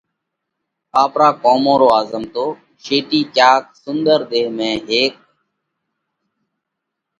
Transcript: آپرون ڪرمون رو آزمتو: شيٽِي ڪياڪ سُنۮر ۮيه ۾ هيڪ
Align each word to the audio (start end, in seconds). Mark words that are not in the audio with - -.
آپرون 1.01 1.31
ڪرمون 1.41 1.75
رو 1.81 1.87
آزمتو: 1.99 2.45
شيٽِي 2.83 3.21
ڪياڪ 3.35 3.63
سُنۮر 3.83 4.19
ۮيه 4.31 4.47
۾ 4.57 4.69
هيڪ 4.89 5.13